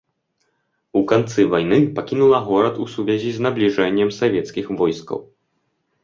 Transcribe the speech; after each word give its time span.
У 0.99 1.01
канцы 1.11 1.41
вайны 1.51 1.77
пакінула 1.99 2.39
горад 2.47 2.79
у 2.85 2.87
сувязі 2.93 3.29
з 3.35 3.43
набліжэннем 3.47 4.09
савецкіх 4.19 4.71
войскаў. 4.81 5.19